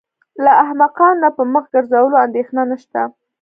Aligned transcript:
له 0.43 0.51
احمقانو 0.63 1.19
نه 1.23 1.29
په 1.37 1.43
مخ 1.53 1.63
ګرځولو 1.73 2.15
اندېښنه 2.25 2.61
نشته. 2.71 3.01